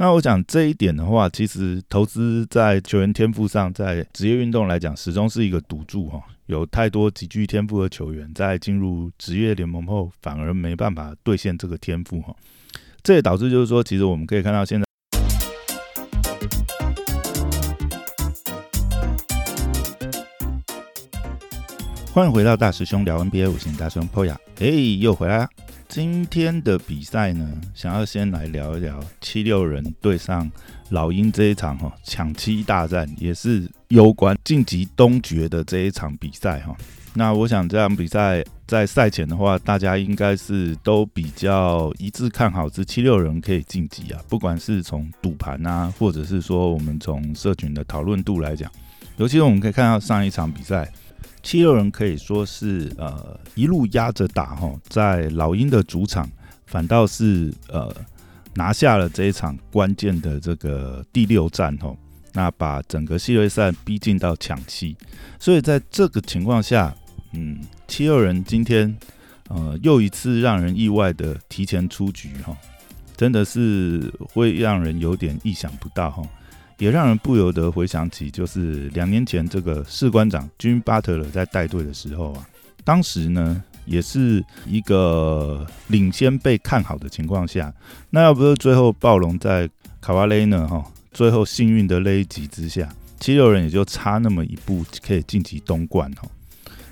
[0.00, 6.22] 那我想这一点的话，其实投资在球员天赋上，在职业运动来讲，始终是一个赌注哈。
[6.46, 12.32] 有太多极具天赋的球员，在进入职业联盟后，反而没办法兑现这个天赋哈。
[13.02, 14.86] 这也导致就是说，其实我们可以看到现在。
[22.12, 24.68] 欢迎回到大师兄聊 NBA，我是大师兄 Poya，哎，
[25.00, 25.48] 又回来了。
[26.00, 27.44] 今天的比赛呢，
[27.74, 30.48] 想要先来聊一聊七六人对上
[30.90, 36.72] 老鹰这一场哈抢七大战，也是攸关晋级东决的这一场比赛哈。
[37.14, 44.20] 那我想这场比赛在赛前的话，大家应该是都比较一致看好这七六人可以晋级啊。
[44.28, 48.70] 不管是从赌盘啊，或者是说我们从社群的讨论度来讲，
[49.16, 50.88] 尤其是我们可以看到上一场比赛。
[51.48, 56.30] 七六人可以说是呃一路压着打哈，在老鹰的主场
[56.66, 57.90] 反倒是呃
[58.52, 61.96] 拿下了这一场关键的这个第六战哈，
[62.34, 64.94] 那把整个系列赛逼近到抢七，
[65.38, 66.94] 所以在这个情况下，
[67.32, 68.94] 嗯，七六人今天
[69.48, 72.54] 呃又一次让人意外的提前出局哈，
[73.16, 76.22] 真的是会让人有点意想不到哈。
[76.78, 82.48] 也让人不由得回想起，就是两年前这个士官长军巴特勒在带队的时候啊，
[82.84, 87.74] 当时呢也是一个领先被看好的情况下，
[88.10, 89.68] 那要不是最后暴龙在
[90.00, 96.28] 卡瓦雷呢哈，最后幸运的勒级之下，七六人也就差那么一步可以晋级东冠哈。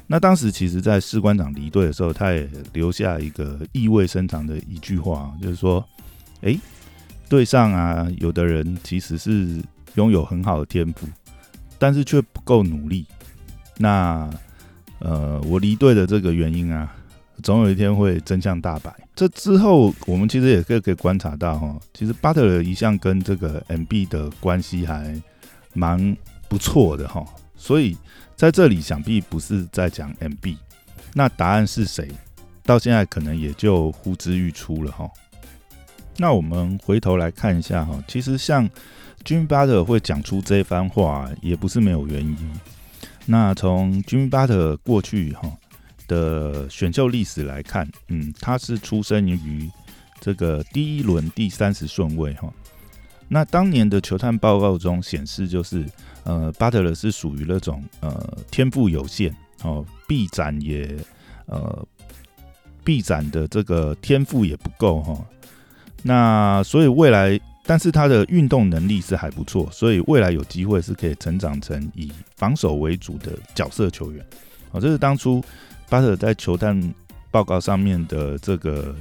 [0.09, 5.84] 那当时其实，在士官长离队的时候，他也留下一个意味深长的一句话，就是说，
[6.41, 6.59] 哎，
[7.29, 9.62] 队上啊，有的人其实是。
[9.97, 11.06] 拥有很好的天赋，
[11.78, 13.05] 但是却不够努力。
[13.77, 14.30] 那
[15.00, 16.94] 呃，我离队的这个原因啊，
[17.42, 18.91] 总有一天会真相大白。
[19.14, 25.20] 这之后，我们其实也可以可以观察到哈，其实巴特勒一向跟这个 MB 的关系还
[25.74, 26.17] 蛮
[26.48, 27.22] 不错的哈。
[27.55, 27.94] 所以
[28.34, 30.56] 在这里，想必不是在讲 MB。
[31.13, 32.11] 那答案是谁？
[32.63, 35.07] 到现在可能也就呼之欲出了哈。
[36.17, 38.68] 那我们回头来看一下哈，其实像。
[39.27, 42.61] Jimmy Butler 会讲出这番话，也不是没有原因。
[43.25, 45.53] 那从 Jimmy Butler 过去哈
[46.07, 49.69] 的选秀历史来看，嗯，他是出生于
[50.20, 52.48] 这个第一轮第三十顺位哈。
[53.27, 55.85] 那当年的球探报告中显示，就是
[56.23, 60.97] 呃，巴特勒是属于那种呃天赋有限哦，臂展也
[61.47, 61.85] 呃
[62.85, 65.20] 臂展的这个天赋也不够哈。
[66.05, 67.41] 那所以未来。
[67.68, 74.24] 但是他的运动能力是还不错，所以未来有机会是可以成长成以防守为主的角色球员。
[74.70, 75.42] 好，这是当初
[75.88, 76.80] 巴特在球探
[77.28, 78.94] 报告上面的这个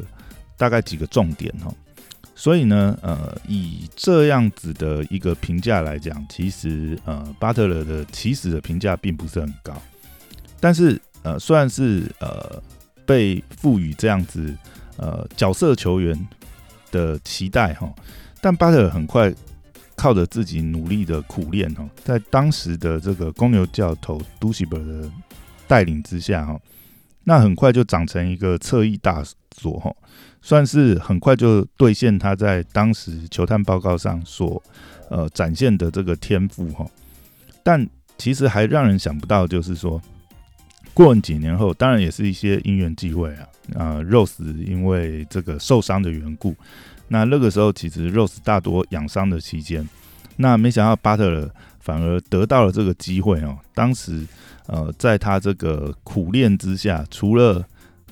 [0.57, 1.71] 大概几个重点哈。
[2.33, 9.79] 所以呢，呃，以这样子的一个评价来讲，其实呃，巴特勒的起始的评价并不是很高。
[10.59, 12.59] 但是呃，虽然是呃
[13.05, 14.51] 被赋予这样子
[14.97, 16.27] 呃角色球员
[16.89, 17.93] 的期待哈。
[18.45, 19.33] 但巴特很快
[19.95, 25.09] 靠着自己努力的苦练哦，在当时的这个公牛教头杜西伯的
[25.67, 26.61] 带领之下哈，
[27.23, 29.91] 那很快就长成一个侧翼大佐哈，
[30.43, 34.61] 算是很快就兑现他在当时球探报告上所
[35.09, 36.85] 呃展现的这个天赋哈。
[37.63, 39.99] 但其实还让人想不到，就是说
[40.93, 46.55] 过几年后，当然也是一些因缘际会啊啊，Rose 因为这个受伤的缘故。
[47.07, 49.87] 那那个时候，其实 Rose 大多养伤的期间，
[50.37, 51.49] 那没想到巴特勒
[51.79, 53.57] 反而得到了这个机会哦。
[53.73, 54.25] 当时，
[54.67, 57.63] 呃，在他这个苦练之下，除了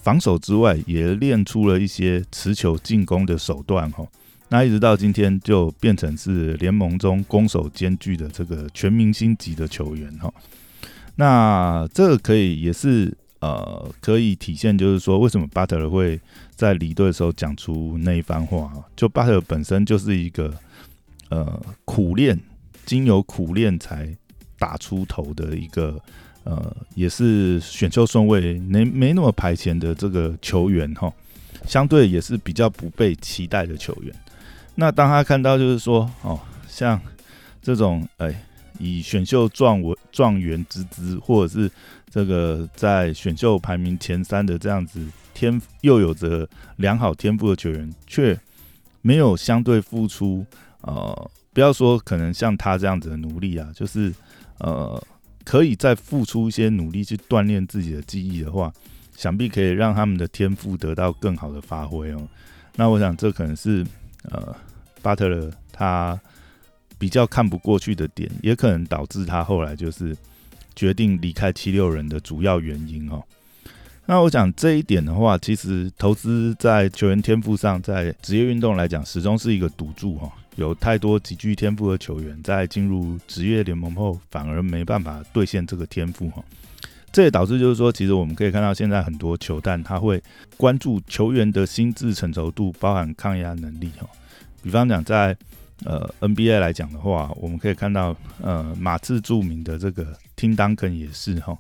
[0.02, 4.06] 防守之外，也练出了一些持球进攻的手段哈。
[4.50, 10.32] 那一直到今天，就变成是联盟中攻守兼具的这个全明星级的球员哈。
[11.16, 13.18] 那这个可以也是。
[13.44, 16.18] 呃，可以体现就是说，为什么巴特尔会
[16.56, 18.80] 在离队的时候讲出那一番话啊？
[18.96, 20.54] 就巴特尔本身就是一个
[21.28, 22.40] 呃苦练，
[22.86, 24.16] 经由苦练才
[24.58, 26.00] 打出头的一个
[26.46, 31.12] 呃，也是选秀顺位 没没那么排前的这个球员哈，
[31.68, 34.16] 相对也是比较不被期待的球员。
[34.76, 36.40] 那当他看到就是说，哦，
[36.70, 36.98] 像
[37.62, 38.34] 这种哎。
[38.80, 41.72] 以选秀状元状元之姿，或者是
[42.10, 46.48] 这个在选秀排名前三的这样子天又有着
[46.78, 48.40] 良好天赋的球员，却
[49.02, 50.46] 没有相对付出，
[50.82, 54.14] 呃，不要说可能像他这样子的努力啊，就是
[54.60, 55.02] 呃，
[55.44, 58.72] 可以再付出一些努力去锻炼自己的记忆的话，
[59.16, 62.28] 想必可以让他们的天赋得到更好的发挥哦。
[62.76, 63.86] 那我想这可能是
[64.30, 64.56] 呃
[65.02, 66.20] 巴特勒他
[67.04, 70.16] 比较看不过去的点，也可能导致他后来就是
[70.74, 73.22] 决定离开七六人的主要原因哦。
[74.06, 80.32] 那我讲这一点的话，其实投资在球员天赋上，在职业运动来讲，始终是一个赌注哈。
[80.56, 86.42] 有太多极具天赋的球员在进入职业联盟后，反而没办法兑现这个天赋哈。
[87.12, 90.24] 这也导致就是说，其实我们可以看到，现在很多球探他会
[90.56, 94.08] 关注球员的心智成熟度，包含抗压能力哈。
[94.62, 95.36] 比方讲，在
[95.86, 101.58] 呃 NBA 来讲的话，我们可以看到呃马刺著名的这个 Tim Duncan 也是哈。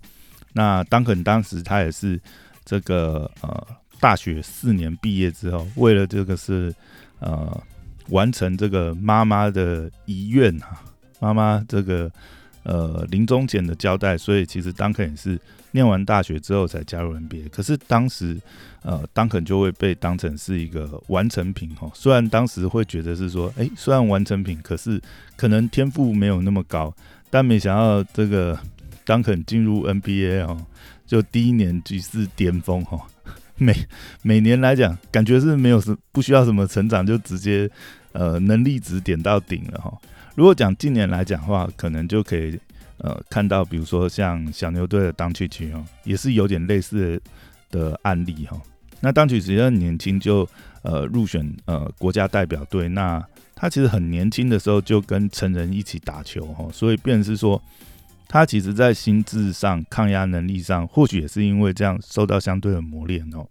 [0.53, 2.19] 那 Duncan 当时他也是
[2.65, 3.67] 这个呃
[3.99, 6.73] 大学四年毕业之后，为了这个是
[7.19, 7.61] 呃。
[8.09, 10.83] 完成这个妈妈的遗愿哈，
[11.21, 12.11] 妈妈这个
[12.63, 15.39] 呃临终前的交代，所以其实当肯也是
[15.71, 17.49] 念完大学之后才加入 NBA。
[17.49, 18.39] 可是当时
[18.83, 25.01] 呃当肯就会被当成是一个完成品哈，虽然当时会觉得是说，哎，虽然完成品，可是
[25.35, 26.93] 可能天赋没有那么高，
[27.29, 28.57] 但没想到这个
[29.05, 30.57] 当肯进入 NBA 哈，
[31.05, 32.99] 就第一年即是巅峰哈。
[33.55, 33.75] 每
[34.23, 37.69] 每年来讲，感觉是没有什不需要什么成长，就直接
[38.11, 39.95] 呃能力值点到顶了哈。
[40.35, 42.59] 如果讲近年来讲话，可能就可以
[42.97, 47.21] 呃看到，比如说像小牛队的当曲奇哦，也是有点类似
[47.69, 48.59] 的案例哈。
[48.99, 50.47] 那当曲奇很年轻就
[50.81, 57.61] 呃入选呃国家代表队，那他其实很年轻的时候就跟成人一起打球哈，所以便是说。
[58.25, 63.45] 他其实，在心智上、抗压能力上，或许也是因为这样受到相对的磨练哦。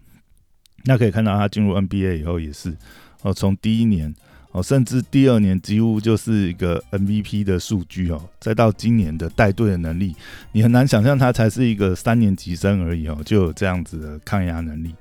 [0.86, 2.76] 那可以看到，他进入 NBA 以后也是
[3.20, 4.12] 哦，从第一年
[4.52, 10.14] 哦，甚至第二年几乎就是一个 MVP 的数据哦，再到今年的带队的能力，
[10.52, 14.94] 你很难想象他才是一个三年级生而已哦，就有这样子的抗压能力。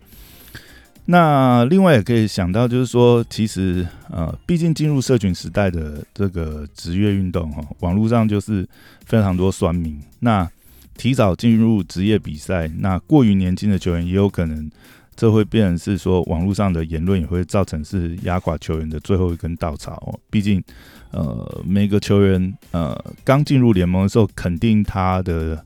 [1.05, 8.65] 那另外也可以想到，就是说，其实呃，毕竟进入社群时代的这个职业运动哈，网络上就是
[9.05, 9.99] 非常多酸民。
[10.19, 10.49] 那
[10.95, 14.69] 提早进入职业比赛，那过于年轻的球员也有可能，
[15.15, 20.19] 这会变成是说，网络上的言论也会造成是压垮球员的最后一根稻草哦。
[20.29, 20.63] 毕竟
[21.11, 25.63] 呃，每个球员呃刚进入联盟的时候，肯定他的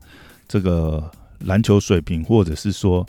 [0.48, 3.06] 这个篮球水平，或者是说。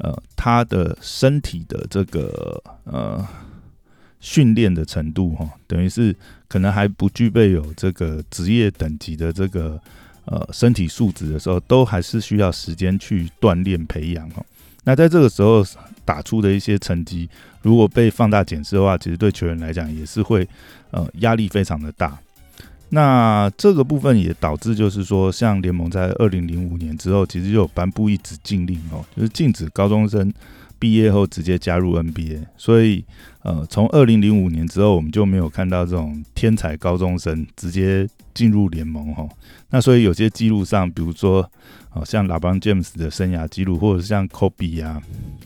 [0.00, 3.26] 呃，他的身体的这个呃
[4.20, 6.14] 训练的程度哈，等于是
[6.46, 9.76] 可能还不具备有这个职业等级的这个
[10.24, 14.46] 呃身体素质的时候，都还是需要时间去锻炼培养哦。
[14.88, 15.62] 那在这个时候
[16.02, 17.28] 打出的一些成绩，
[17.60, 20.48] 如果被放大检视的话，其实对球员来讲也是会
[20.92, 22.18] 呃压力非常的大。
[22.88, 30.32] 那这个部分也导致，就是说，像联盟在二零零五年之后，其实就有颁布一纸禁令哦，就是禁止高中生
[30.78, 32.46] 毕业后直接加入 NBA。
[32.56, 33.04] 所以，
[33.42, 39.28] 呃，从二零零五年之后，我们就没有看到这种天才高中生直接进入联盟哈。
[39.70, 41.50] 那所以有些记录上，比如说，
[41.92, 45.02] 哦，像拉邦 James 的生涯记录，或者是像 Kobe 啊、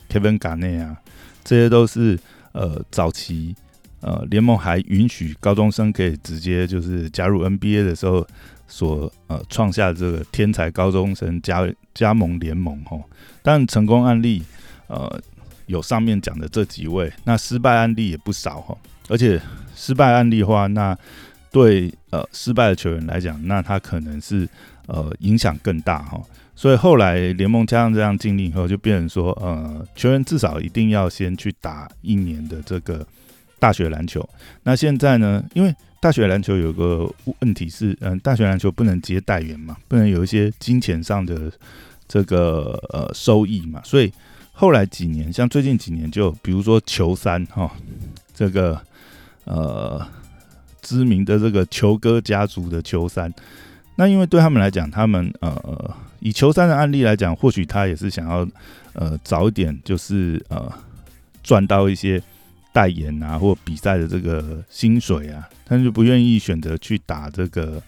[0.09, 0.97] Kevin Garnett 啊，
[1.43, 2.19] 这些都是
[2.53, 3.55] 呃早期。
[4.05, 8.27] 呃，联盟还允许高中生可以直接就是加入 NBA 的时候
[8.67, 11.65] 所呃创下这个天才高中生加
[11.95, 12.99] 加盟联盟哈，
[13.45, 14.43] 但成功案例
[14.93, 15.21] 呃
[15.67, 18.79] 有上面讲的这几位，那失败案例也不少哈，
[19.09, 19.41] 而且
[19.75, 20.97] 失败案例的话，那
[21.51, 24.49] 对呃失败的球员来讲，那他可能是
[24.87, 26.23] 呃影响更大哈，
[26.55, 33.05] 所以后来联盟加上这样禁令以后，就变成说呃球员至少一定要先去打一年的这个。
[33.63, 34.29] 大学篮球，
[34.65, 35.41] 那现在呢？
[35.55, 37.09] 因为大学篮球有个
[37.39, 41.49] 问题是，嗯，大学篮球不能接代言嘛，不能有一些金钱上的
[42.09, 44.13] 这个呃收益嘛，所以
[44.53, 47.71] 后来几年，像最近几年，就比如说球三哈，
[48.35, 48.81] 这个
[49.45, 50.07] 呃
[50.81, 53.33] 知名的这个球哥家族的球三，
[53.97, 58.47] 那因为对他们来讲，他们呃以球三的案例来讲，或许他也是想要
[58.93, 60.73] 呃早一点，就是呃
[61.43, 62.23] 赚到一些。
[62.75, 67.79] 代言啊，或比赛的这个薪水啊，他就不愿意选择去打这个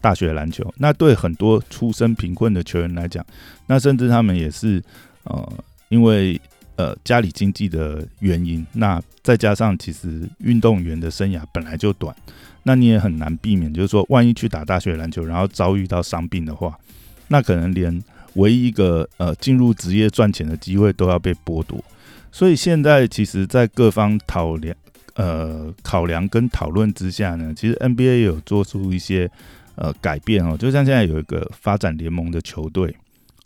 [0.00, 0.72] 大学篮球。
[0.76, 3.26] 那对很多出身贫困的球员来讲，
[3.66, 4.80] 那甚至他们也是
[5.24, 5.52] 呃，
[5.88, 6.40] 因为
[6.76, 12.14] 呃家里经济的原因，那再加上其实运动员的生涯本来就短，
[12.62, 16.78] 那你也很难避免，就是说万一去打大学篮球，然后遭遇到伤病的话，
[17.28, 18.02] 那可能连
[18.34, 21.82] 唯一一个呃进入职业赚钱的机会都要被剥夺。
[22.30, 24.76] 所以现在其实，在各方讨量、
[25.14, 29.28] 呃考量跟讨论之下呢，其实 NBA 有做出一些
[29.76, 30.56] 呃改变哦。
[30.56, 32.94] 就像现在有一个发展联盟的球队，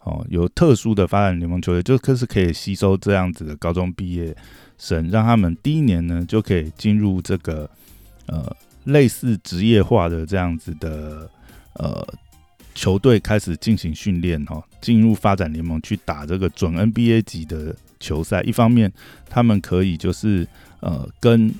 [0.04, 4.37] 哦，有特殊的发展联盟球队，就可是可以吸收这样子的高中毕业
[4.76, 7.71] 生，让他们第一年呢就可以进入这个
[8.26, 8.54] 呃
[8.85, 11.30] 类似职业化的这样子的
[11.75, 12.06] 呃
[12.75, 18.40] 球队开始进行训练哦，进入发展联盟去打这个准 NBA 级的球赛。
[18.42, 18.92] 一方面，
[19.28, 20.44] 他们可以就是
[20.80, 21.54] 呃跟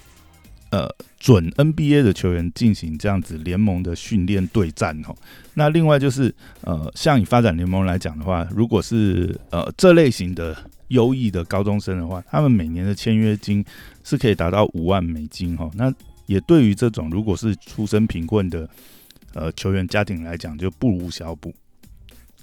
[0.71, 0.89] 呃
[1.23, 5.15] 准 NBA 的球员进行这样子联盟的训练对战哦。
[5.55, 10.57] 那另外就是呃像以发展联盟来讲的话，如果是呃这类型的
[10.89, 13.65] 优异的高中生的话，他们每年的签约金
[14.03, 15.71] 是可以达到五万美金哈。
[15.75, 15.95] 那
[16.27, 18.69] 也对于这种如果是出身贫困的
[19.35, 21.55] 呃球员家庭来讲，就不无小补。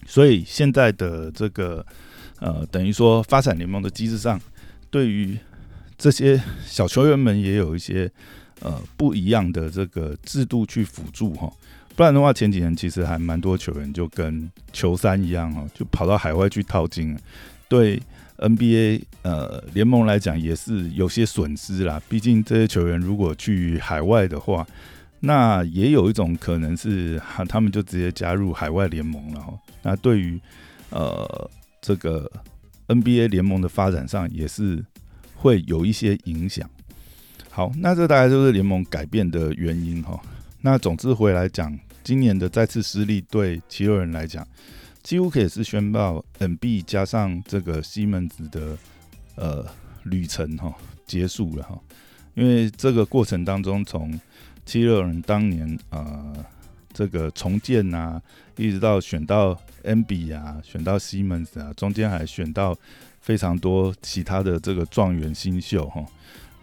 [0.08, 1.86] 所以现在的这个
[2.40, 4.40] 呃，等于说发展联盟的机制上，
[4.90, 5.38] 对于
[5.98, 8.10] 这些小球员们也有一些
[8.62, 11.52] 呃不一样的这个制度去辅助哈。
[11.96, 17.18] 不然的话，前几年其实还蛮多球员就跟球三一样哈，就跑到海外去套金。
[17.68, 18.02] 对
[18.38, 22.02] NBA 呃联盟来讲也是有些损失啦。
[22.08, 24.66] 毕竟这些球员如果去海外的话，
[25.20, 29.54] 那也有一种可能是他们就直接加入海外联盟了哈。
[29.82, 30.40] 那对于
[30.90, 31.52] 呃
[31.82, 32.32] 这个
[32.88, 34.84] NBA 联盟的发展上也是
[35.36, 36.70] 会有一些影响。
[37.52, 40.20] 好，那这大概就是联盟改变的原因哈。
[40.62, 44.48] 那总之回来讲，今年的再次失利对七六人来讲。
[45.02, 48.78] 几乎可以是宣告，N B 加上这个西门子的
[49.36, 49.66] 呃
[50.04, 50.74] 旅程哈
[51.08, 51.80] 结束了哈，
[52.36, 54.20] 因为这个过程当中，从
[54.66, 56.34] 七六人当年啊
[56.94, 58.22] 这个重建啊，
[58.58, 62.78] 一直到选到 N B 啊，选到西门子啊，中间还选到
[63.22, 66.06] 非常多其他的这个状元新秀哈，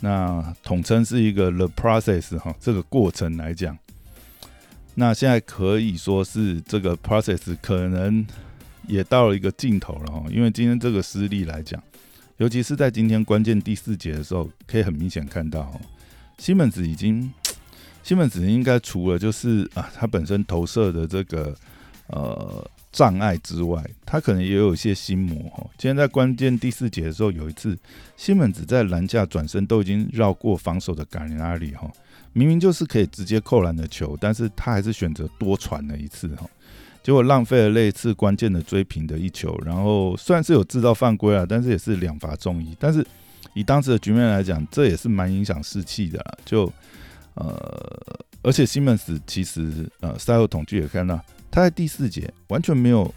[0.00, 3.76] 那统称是一个 The Process 哈，这个过程来讲。
[4.98, 8.26] 那现在可以说是这个 process 可能
[8.86, 11.82] 也到了一个尽头了哈，因为今天这个失利来讲，
[12.38, 15.78] 尤其是在今天关键第四节的时候，可以很明显看到，
[16.38, 17.30] 西门子已经，
[18.02, 21.54] 西门子应该除了就是啊，他本身投射的这个
[22.06, 25.62] 呃障碍之外，他可能也有一些心魔哈。
[25.76, 27.76] 今天在关键第四节的时候，有一次
[28.16, 31.92] 西门子在篮下转身都已经绕过防守的感人阿里哈。
[32.32, 36.48] 明明就是可以直接扣篮的球，但是他还是选择多传了一次哈，
[37.02, 39.54] 结果浪费了那一次关键的追平的一球。
[39.62, 42.74] 然后虽然是有制造犯规啊，但是也是两罚中一。
[42.80, 43.06] 但是
[43.52, 46.38] 以当时的局面来讲，这也是蛮影响士气的。
[46.46, 46.72] 就
[47.34, 47.54] 呃，
[48.40, 51.22] 而且西门斯其实呃赛后统计也看到，
[51.56, 53.10] 他在第四节完全没有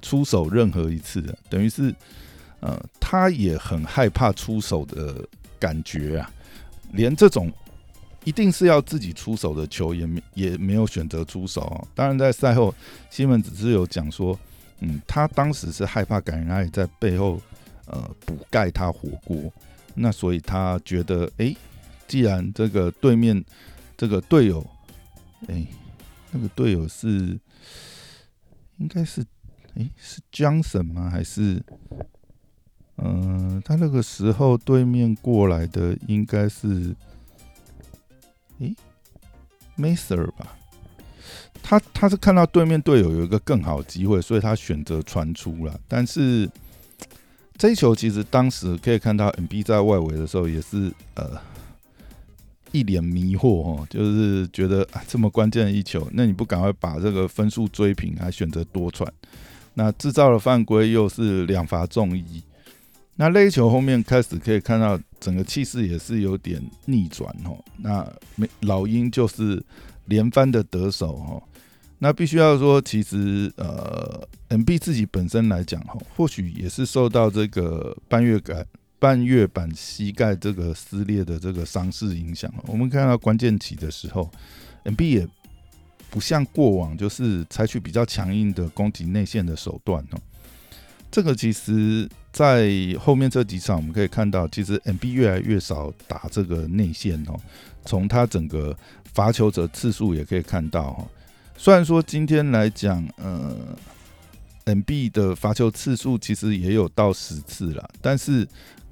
[0.00, 1.94] 出手任何一次的，等于是
[2.60, 5.22] 呃他也很害怕出手的
[5.58, 6.30] 感觉啊，
[6.92, 7.52] 连这种。
[8.24, 11.86] 一定是要自己出手的球，也没也没有选择出手。
[11.94, 12.74] 当然，在赛后，
[13.10, 14.40] 西门只是有讲说，
[14.80, 17.38] 嗯，他当时是害怕感人爱在背后
[17.84, 19.52] 呃补盖他火锅，
[19.92, 21.54] 那所以他觉得，哎，
[22.08, 23.44] 既然这个对面
[23.94, 24.66] 这个队友，
[25.48, 25.62] 哎，
[26.30, 27.38] 那个队友是
[28.84, 29.24] 应该是，
[29.76, 31.08] 哎，是江神吗？
[31.08, 31.58] 还是，
[32.98, 36.94] 嗯，他那个时候对面过来的应该是。
[38.58, 38.76] 诶
[39.76, 40.56] m a s e r 吧，
[41.62, 45.80] 他他是看到对面队友有一个更好机会，所以他选择传出了。
[45.88, 46.48] 但是
[47.56, 51.40] 这一球其实当时可以看到，MB 在外围的时候也是呃
[52.74, 59.10] 一脸迷惑哦，就是觉得啊这么关键的一球，那你不赶快把这个分数追平，还选择多传，
[59.74, 62.42] 那制造了犯规，又是两罚中一。
[63.14, 67.56] 那勒球后面开始可以看到整个气势也是有点逆转哦。
[67.76, 68.04] 那
[68.62, 69.62] 老鹰就是
[70.06, 71.40] 连番的得手哈。
[72.00, 78.66] 那必须要说，其实呃，MB 自己本身来讲哈，或许也是受到这个半月感
[79.04, 82.50] 半月板膝盖这个撕裂的这个伤势影响。
[82.68, 84.30] 我们看到关键期的时候
[84.84, 85.28] ，MB 也
[86.08, 90.18] 不像过往就是采取比较强硬的攻击内线的手段哦。
[91.10, 92.08] 这个其实。
[92.34, 92.68] 在
[92.98, 97.38] 后面这几场，我们可以看到，其实 M B 越来越少打这个内线哦。
[97.84, 98.76] 从他整个
[99.12, 101.06] 罚球者次数也可以看到哈。
[101.56, 103.56] 虽然说今天来讲，呃
[104.64, 108.44] ，M B 的罚球次数其实也有到十次了，但是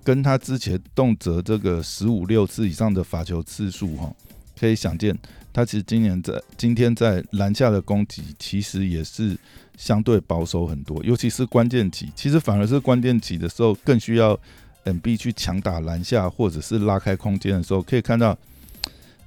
[0.04, 4.14] 跟他之前动辄这个十五六次以上的罚球次数哈，
[4.58, 5.16] 可以想见，
[5.52, 9.36] 他其实今年在今天在篮下的攻击其实也是。
[9.74, 14.38] 相对保守很多，尤其是关键期，其实反而是关键期的时候更需要
[14.84, 18.38] M B 去强打篮下或者是拉开空间的时候，可以看到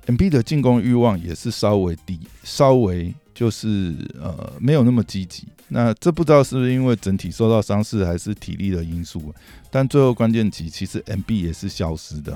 [0.06, 5.48] M B 的进攻欲望也是稍微低，稍微就是呃没有那么积极。
[5.68, 9.32] 那这不知道是不是因为整体受到伤势还是体力的因素，
[9.70, 12.36] 但最后关键期其实 M B 也是消失的。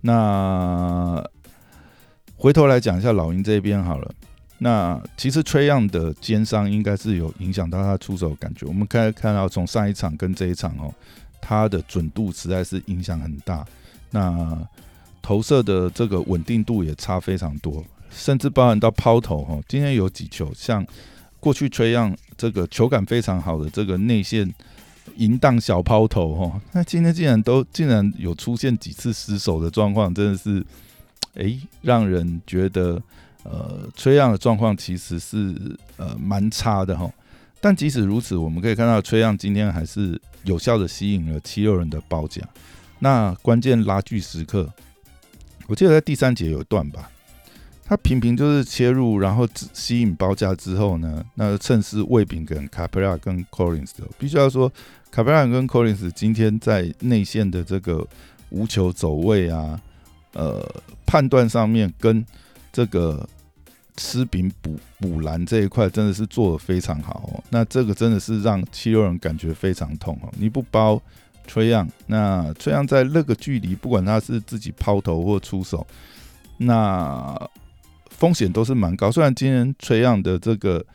[0.00, 1.24] 那
[2.36, 4.12] 回头来讲一下老鹰这边好了。
[4.58, 8.64] 那其实崔样的肩伤应该是有影响到他出手感觉。
[8.64, 10.94] 我们可以看到从上一场跟这一场哦，
[11.40, 13.66] 他的准度实在是影响很大。
[14.10, 14.56] 那
[15.20, 17.84] 投射的这个稳定度也差非常多，
[18.14, 19.58] 甚至包含到抛投哈。
[19.66, 20.86] 今天有几球像
[21.40, 24.52] 过去崔样这个球感非常好的这个内线
[25.16, 30.64] 淫荡小抛投哈，那今天竟然都竟然有出现几次失手的状况，真的是
[31.34, 33.02] 哎让人觉得。
[33.44, 37.12] 呃，崔样的状况其实是呃蛮差的哈，
[37.60, 42.40] 但即使如此，我们可以看到崔样今天还是有效的吸引了七六人的包夹。
[43.00, 44.72] 那关键拉锯时刻，
[45.66, 47.10] 我记得在第三节有一段吧，
[47.92, 54.72] 他频频就是切入，然后吸引包夹之后呢，那趁势喂饼跟卡佩拉跟 Collins 的，必须要说
[55.10, 58.02] 卡佩拉跟 Collins 今天在内线的这个
[58.48, 59.78] 无球走位啊，
[60.32, 60.66] 呃
[61.04, 62.24] 判断上面跟
[62.72, 63.28] 这个
[63.98, 70.32] 吃饼补补篮这一块真的是做的非常好哦，那这个真的是让七六人感觉非常痛哦。
[70.38, 70.98] 你不包
[71.46, 75.86] 崔样，那崔样在那个距离，不管他是自己抛投或出手，
[76.56, 77.38] 那
[78.22, 79.10] 风险都是蛮高。
[79.10, 80.86] 虽然今天崔样的这个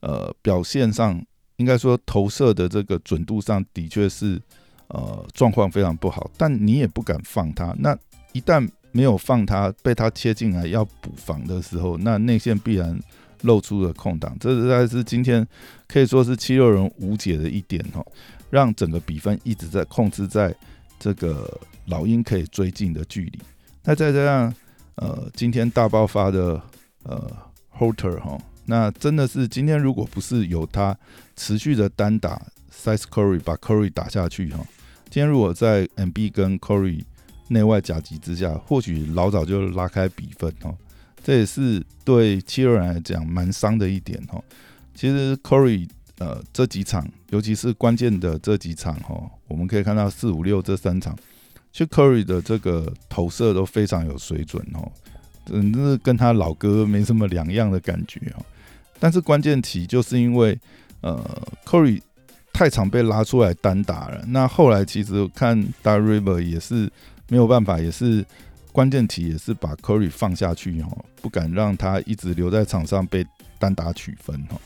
[0.00, 1.18] 呃表现上，
[1.56, 4.38] 应该说投射的这个准度上的确是
[4.88, 7.74] 呃状况非常不好，但你也不敢放他。
[7.78, 7.96] 那
[8.32, 13.00] 一旦没有放他，被他切进来要补防的时候，那内线必然
[13.40, 14.36] 露出了空档。
[14.38, 15.46] 这实在是今天
[15.88, 18.04] 可以说是七六人无解的一点哦，
[18.50, 20.54] 让整个比分一直在控制在
[20.98, 23.38] 这个老鹰可以追进的距离。
[23.84, 24.54] 那再加上
[24.96, 26.60] 呃今天大爆发的
[27.04, 27.30] 呃
[27.78, 30.96] Holter 哈，那真的是今天如果不是有他
[31.36, 32.40] 持续的单打
[32.72, 34.66] Size Curry 把 Curry 打下去哈，
[35.08, 37.04] 今天如果在 MB 跟 Curry
[37.48, 40.74] 内外夹击之下，或许老早就拉开比分哦。
[41.22, 44.44] 这也是对七六人来讲蛮伤的一点哦。
[44.94, 45.88] 其实 Corey
[46.18, 51.16] 呃这几场，尤其是关键的这几场哈，我们可以看到四五六这三场，
[51.72, 54.92] 其实 Corey 的这个投射都非常有水准哦，
[55.44, 58.44] 真是跟他老哥没什么两样的感觉哦。
[58.98, 60.58] 但是关键题就是因为
[61.00, 61.22] 呃
[61.64, 62.00] Corey
[62.52, 66.90] 太常被拉出来单打了，那后来其实看 d a r i v e r 也是。
[67.28, 68.22] 没有办法，也是
[68.70, 73.26] 关键题，也是把 Curry 放下去哦，不敢让他一直留在场上被
[73.58, 74.60] 单打取分哦。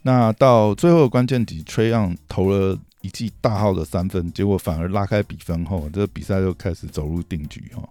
[0.00, 7.86] 那到最后的关键题，Trayon 投了一记大号的三分，结果反而拉开比分后，这比赛就开始走入定局哦。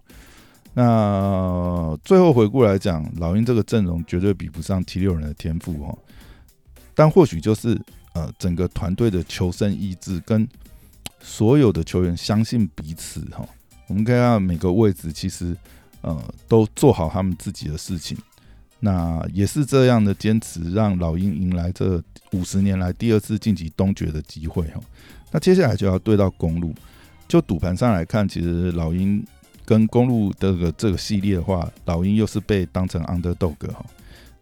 [0.74, 5.98] 那最后回顾来讲，老鹰这个阵容绝对比不上 T 六人的天赋哦，
[6.94, 7.80] 但或许就是
[8.12, 10.46] 呃整个团队的求胜意志跟
[11.20, 13.46] 所有的球员相信彼此哈。
[13.86, 15.56] 我们看到每个位置其实，
[16.00, 18.18] 呃，都做好他们自己的事情。
[18.80, 24.80] 那也是这样的坚持，让老鹰迎来这五十年来第二次晋级东决的机会哈。
[25.30, 26.74] 那接下来就要对到公路。
[27.26, 29.24] 就赌盘上来看，其实老鹰
[29.64, 33.84] 跟公路这个这个系列的话，老鹰又是被当成 underdog 哈。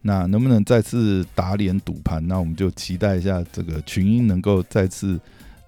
[0.02, 2.26] 那能不能再次打脸赌盘？
[2.26, 5.20] 那我们就期待一下这个群英能够再次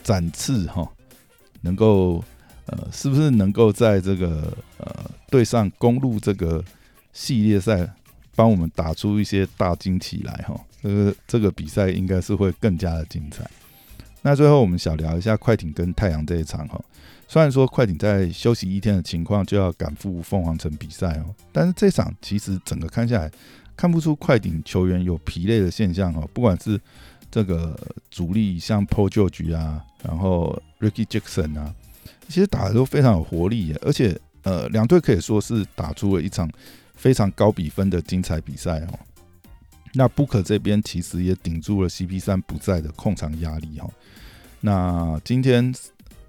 [0.03, 0.88] 展翅哈，
[1.61, 2.23] 能够。
[2.67, 6.64] 呃，是不是能够在这个呃对上公路这个
[7.12, 7.87] 系列赛，
[8.35, 10.59] 帮我们打出一些大惊奇来哈？
[10.83, 13.45] 这个这个比赛应该是会更加的精彩。
[14.23, 16.83] 那最后我们小聊一下快艇跟太阳这一场哈。
[17.35, 23.29] 虽然说快艇在休息一天的情况就要赶赴凤凰城比赛哦，但是这场其实整个看下来，
[23.77, 26.31] 看不出快艇球员有疲累的现象哦。
[26.33, 26.81] 不管是
[27.33, 27.77] 这个
[28.09, 31.75] 主力像 Paul George 啊，然后 Ricky Jackson 啊。
[32.29, 36.49] 其实打的都非常有活力耶，而且呃，两队可以说是打出了一场
[36.94, 38.99] 非常高比分的精彩比赛哦。
[39.92, 43.90] 那 Booker 这边其实也顶住了 CP 三不在的控场压力哦。
[44.61, 45.75] 那今天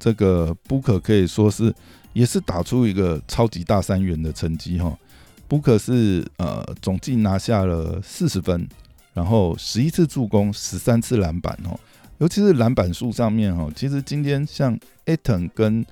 [0.06, 1.74] 这个 book 可以说是
[2.14, 4.96] 也是打出一个超级大三元的成绩哈。
[5.50, 8.70] Booker 是呃总计拿下了四十分，
[9.16, 11.80] 然后十一次助攻，十三次篮板哦。
[12.20, 15.84] 尤其是篮板数上面哈，其实今天像 Aton 跟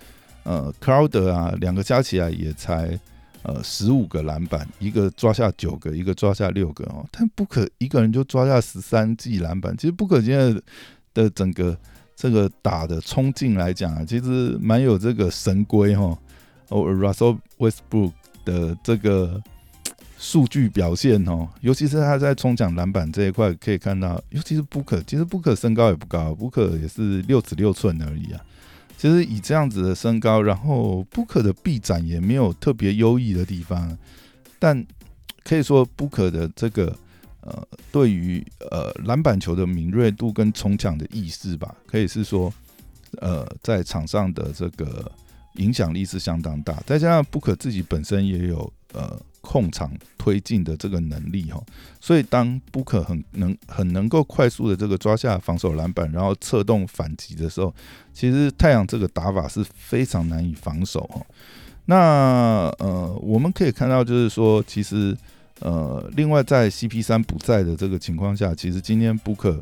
[0.43, 2.99] 呃 Crowder 啊，两个加起来也才
[3.41, 7.03] 呃十五个篮板，一个抓下九个，一个抓下六个哦。
[7.11, 10.61] 但不可一个人就抓下十三记篮板，其实不可现在
[11.15, 11.75] 的整个
[12.15, 16.17] 这个打的冲劲来讲啊，其实蛮有这个神龟哈
[16.69, 18.11] 哦 Russell Westbrook
[18.45, 19.41] 的这个。
[20.23, 28.39] 数据表现哦，尤其是他在冲抢篮板这一块，可以看到，尤其是布克，其实 book 的身高也不高，布克也是六尺六寸而已啊。
[28.97, 33.97] 其实以这样子的身高，然后布克的臂展也没有特别优异的地方，
[34.57, 34.85] 但
[35.43, 36.95] 可以说 Booker 的这个
[37.45, 42.51] 呃，对于呃篮板球的敏锐度跟冲抢的意识吧，可以是说
[43.19, 45.11] 呃在场上的这个
[45.55, 46.81] 影响力是相当大。
[46.85, 49.19] 再加上布克自己本身也有呃。
[49.45, 51.61] 控场推进的这个能力哈，
[51.99, 57.75] 所以当布克很能很能够快速的这个抓下防守篮板，然后策动反击的时候，
[58.13, 61.21] 其实太阳这个打法是非常难以防守哈。
[61.87, 65.13] 那呃，我们可以看到就是说，其实
[65.63, 69.59] 呃，另外在 CP 三不在的这个情况下，其实今天布克。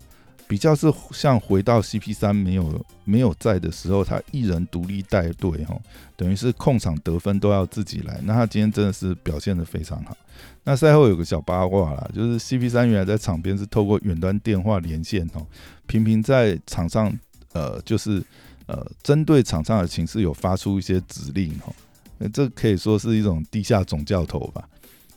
[0.47, 5.79] 比较是像回到 CP 三没有没有在的时候，他一人独立带队哈，
[6.17, 8.19] 等于是控场得分都要自己来。
[8.25, 10.17] 那他今天真的是表现的非常好。
[10.65, 15.47] 那赛后有个小八卦啦，就是 CP 三原来在场边是透过远端电话连线哦，
[15.87, 17.17] 频频在场上
[17.53, 18.21] 呃就是
[18.65, 24.67] 呃针对场上的情势有发出一些指令哦，这可以说是一种地下总教头吧。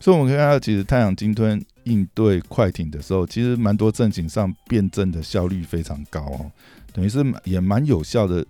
[0.04, 6.52] 所以我们可以看到，其实太阳鲸吞应对快艇的时候，其实蛮多阵型上辩证的效率非常高哦，
[6.92, 8.44] 等于是也蛮有效的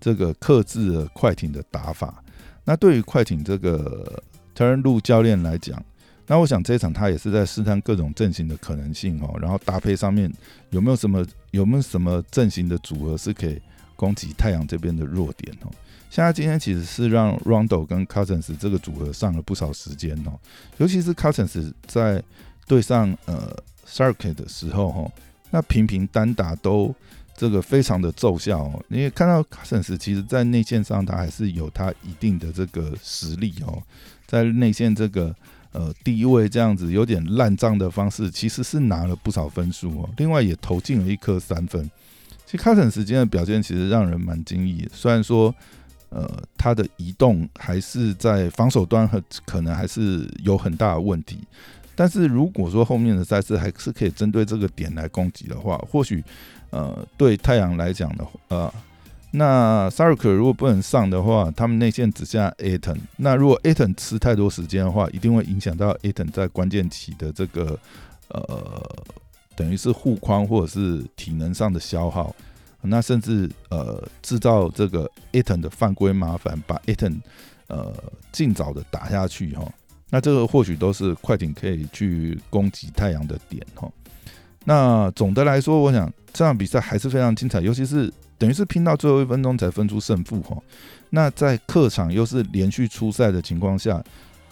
[0.00, 2.22] 这个克制了快艇的打法。
[2.64, 4.22] 那对于快艇这个
[4.54, 5.82] 特伦路教练来讲，
[6.28, 10.32] 那我想这一场他也是在试探各种阵型的可能性哦，然后搭配上面
[10.70, 13.60] 有没有什么有没有什么阵型的组合是可以
[13.96, 15.72] 攻击太阳这边的弱点哦。
[16.10, 20.32] 现在今天其实是让 Rondo 跟 Cousins 这个组合上了不少时间哦，
[20.78, 22.20] 尤其是 Cousins 在
[22.66, 25.12] 对上呃 s a r k 的时候哈，
[25.52, 26.92] 那频频单打都
[27.36, 28.84] 这个非常的奏效哦。
[28.88, 33.80] 你也看到 Cousins 其实在内线上他还是有他一定的这个实力哦，
[34.26, 35.32] 在内线这个
[35.70, 40.10] 呃第一位这样子有点烂账的方式，其实是拿了不少分数哦。
[40.16, 41.88] 另外也投进了一颗三分。
[42.46, 45.54] 其实 Cousins 今天的表现其实让人蛮惊异，虽然说。
[46.10, 51.38] 呃，他的移动还是在防守端和可能还是有很大的问题，
[51.94, 56.22] 但是如果说后面的赛事还是可以针对这个点来攻击的话，或许
[56.70, 58.72] 呃对太阳来讲的呃，
[59.30, 67.78] 那 s a r k 如果不能上的话，他们内线只剩下 Aton，那如果 Aton 吃太多时间的话，一定会影响到 Aton 在关键期的这个
[68.28, 68.82] 呃
[69.54, 72.34] 等于是护框或者是体能上的消耗。
[72.82, 77.20] 那甚至呃制造这个 Eton 的犯规麻烦，把 Eton
[77.66, 77.94] 呃
[78.32, 79.70] 尽早的打下去哈。
[80.08, 83.88] 那这个或许都是快艇可以去攻击太阳的点哈。
[84.64, 90.56] 那总的来说，我想这场比赛还是非常精彩，尤其是等于是拼到最后一分钟才分出胜负哈。
[91.10, 94.02] 那在客场又是连续出赛的情况下，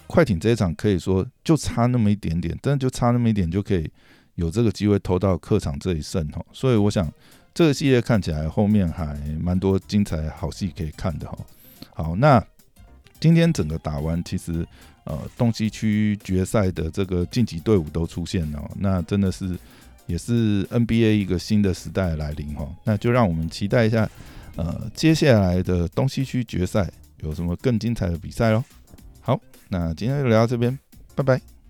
[0.07, 3.91] 快艇这一场可以说就差那么一点点，真的就差那么一点就可以
[4.35, 6.45] 有这个机会偷到客场这一胜哈。
[6.53, 7.11] 所以我想。
[7.59, 11.37] 这个系列看起来后面还蛮多精彩好戏可以看的哈。
[11.93, 12.41] 好，那
[13.19, 14.65] 今天整个打完，其实
[15.03, 19.59] 呃东西区决赛的这个晋级队伍都出现了，那真的是
[20.07, 22.65] 也是 NBA 一个新的时代来临哈。
[22.85, 24.09] 那就让我们期待一下，
[24.55, 26.89] 呃接下来的东西区决赛
[27.23, 28.63] 有什么更精彩的比赛喽。
[29.21, 30.79] 好，那今天就聊到这边，
[31.17, 31.58] 拜拜。